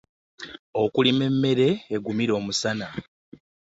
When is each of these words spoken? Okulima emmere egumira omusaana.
Okulima 0.81 1.23
emmere 1.31 1.67
egumira 1.95 2.33
omusaana. 2.39 2.87